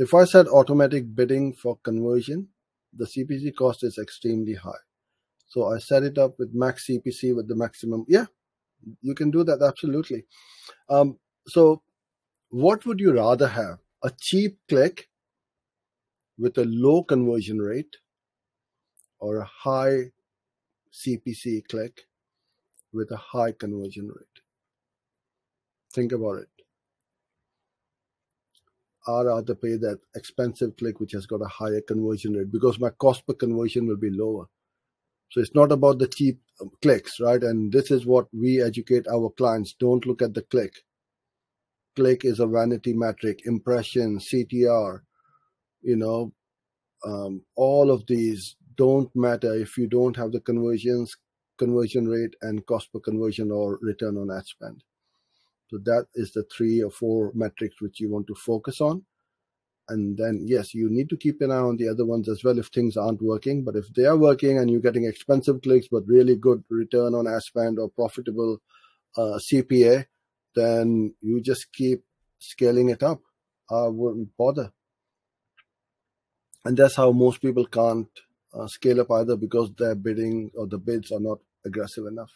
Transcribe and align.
if 0.00 0.14
I 0.14 0.24
set 0.24 0.48
automatic 0.48 1.14
bidding 1.14 1.52
for 1.52 1.76
conversion, 1.84 2.48
the 2.92 3.04
CPC 3.04 3.54
cost 3.54 3.84
is 3.84 3.98
extremely 3.98 4.54
high. 4.54 4.82
So 5.46 5.66
I 5.66 5.78
set 5.78 6.04
it 6.04 6.16
up 6.16 6.38
with 6.38 6.54
max 6.54 6.86
CPC 6.86 7.36
with 7.36 7.48
the 7.48 7.54
maximum. 7.54 8.06
Yeah, 8.08 8.24
you 9.02 9.14
can 9.14 9.30
do 9.30 9.44
that 9.44 9.62
absolutely. 9.62 10.24
Um, 10.88 11.18
so, 11.46 11.82
what 12.48 12.86
would 12.86 12.98
you 12.98 13.12
rather 13.12 13.48
have? 13.48 13.78
A 14.02 14.10
cheap 14.18 14.58
click 14.68 15.08
with 16.38 16.56
a 16.56 16.64
low 16.64 17.02
conversion 17.02 17.58
rate, 17.58 17.96
or 19.18 19.36
a 19.36 19.44
high 19.44 20.12
CPC 20.92 21.68
click 21.68 22.06
with 22.92 23.10
a 23.10 23.16
high 23.16 23.52
conversion 23.52 24.08
rate? 24.08 24.42
Think 25.92 26.12
about 26.12 26.38
it. 26.38 26.48
I'd 29.10 29.26
rather 29.26 29.54
pay 29.54 29.76
that 29.76 30.00
expensive 30.14 30.76
click 30.76 31.00
which 31.00 31.12
has 31.12 31.26
got 31.26 31.42
a 31.42 31.48
higher 31.48 31.80
conversion 31.80 32.34
rate 32.34 32.52
because 32.52 32.78
my 32.78 32.90
cost 32.90 33.26
per 33.26 33.34
conversion 33.34 33.86
will 33.86 33.96
be 33.96 34.10
lower. 34.10 34.46
So 35.30 35.40
it's 35.40 35.54
not 35.54 35.72
about 35.72 35.98
the 35.98 36.08
cheap 36.08 36.40
um, 36.60 36.70
clicks, 36.82 37.20
right? 37.20 37.42
And 37.42 37.72
this 37.72 37.90
is 37.90 38.04
what 38.04 38.26
we 38.32 38.60
educate 38.60 39.06
our 39.08 39.30
clients. 39.30 39.74
Don't 39.78 40.04
look 40.06 40.22
at 40.22 40.34
the 40.34 40.42
click. 40.42 40.72
Click 41.94 42.24
is 42.24 42.40
a 42.40 42.46
vanity 42.46 42.92
metric, 42.92 43.42
impression, 43.46 44.18
CTR, 44.18 45.00
you 45.82 45.96
know, 45.96 46.32
um, 47.04 47.42
all 47.56 47.90
of 47.90 48.06
these 48.06 48.56
don't 48.76 49.14
matter 49.14 49.54
if 49.54 49.76
you 49.76 49.86
don't 49.86 50.16
have 50.16 50.32
the 50.32 50.40
conversions, 50.40 51.16
conversion 51.58 52.08
rate 52.08 52.34
and 52.42 52.64
cost 52.66 52.92
per 52.92 53.00
conversion 53.00 53.50
or 53.50 53.78
return 53.82 54.16
on 54.16 54.30
ad 54.30 54.46
spend. 54.46 54.82
So 55.70 55.78
that 55.84 56.06
is 56.14 56.32
the 56.32 56.44
three 56.54 56.82
or 56.82 56.90
four 56.90 57.30
metrics 57.34 57.80
which 57.80 58.00
you 58.00 58.10
want 58.10 58.26
to 58.26 58.34
focus 58.34 58.80
on. 58.80 59.04
And 59.88 60.16
then, 60.16 60.44
yes, 60.44 60.74
you 60.74 60.88
need 60.90 61.08
to 61.10 61.16
keep 61.16 61.40
an 61.40 61.50
eye 61.50 61.56
on 61.56 61.76
the 61.76 61.88
other 61.88 62.04
ones 62.04 62.28
as 62.28 62.42
well 62.44 62.58
if 62.58 62.68
things 62.68 62.96
aren't 62.96 63.22
working. 63.22 63.64
But 63.64 63.76
if 63.76 63.86
they 63.94 64.04
are 64.04 64.16
working 64.16 64.58
and 64.58 64.70
you're 64.70 64.80
getting 64.80 65.04
expensive 65.04 65.62
clicks, 65.62 65.88
but 65.90 66.06
really 66.06 66.36
good 66.36 66.64
return 66.68 67.14
on 67.14 67.26
ad 67.26 67.42
spend 67.42 67.78
or 67.78 67.88
profitable 67.88 68.58
uh, 69.16 69.38
CPA, 69.52 70.06
then 70.54 71.14
you 71.20 71.40
just 71.40 71.72
keep 71.72 72.04
scaling 72.38 72.88
it 72.88 73.02
up. 73.02 73.20
I 73.70 73.86
wouldn't 73.86 74.36
bother. 74.36 74.72
And 76.64 76.76
that's 76.76 76.96
how 76.96 77.12
most 77.12 77.40
people 77.40 77.66
can't 77.66 78.08
uh, 78.52 78.66
scale 78.66 79.00
up 79.00 79.10
either 79.10 79.36
because 79.36 79.70
their 79.78 79.94
bidding 79.94 80.50
or 80.56 80.66
the 80.66 80.78
bids 80.78 81.12
are 81.12 81.20
not 81.20 81.38
aggressive 81.64 82.06
enough. 82.06 82.30